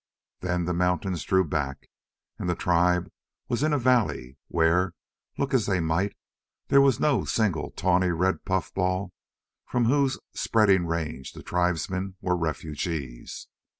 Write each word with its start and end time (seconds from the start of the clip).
Then 0.39 0.65
the 0.65 0.73
mountains 0.73 1.23
drew 1.23 1.43
back 1.43 1.87
and 2.39 2.49
the 2.49 2.55
tribe 2.55 3.11
was 3.47 3.61
in 3.61 3.71
a 3.71 3.77
valley 3.77 4.35
where, 4.47 4.95
look 5.37 5.53
as 5.53 5.67
they 5.67 5.79
might, 5.79 6.15
there 6.69 6.81
was 6.81 6.99
no 6.99 7.23
single 7.23 7.69
tawny 7.69 8.09
red 8.09 8.43
puffball 8.43 9.13
from 9.67 9.85
whose 9.85 10.17
spreading 10.33 10.87
range 10.87 11.33
the 11.33 11.43
tribesmen 11.43 12.15
were 12.19 12.35
refugees. 12.35 13.47